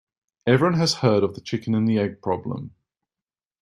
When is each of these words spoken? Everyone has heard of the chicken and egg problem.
Everyone 0.47 0.79
has 0.79 0.95
heard 0.95 1.21
of 1.21 1.35
the 1.35 1.41
chicken 1.41 1.75
and 1.75 1.87
egg 1.91 2.23
problem. 2.23 2.73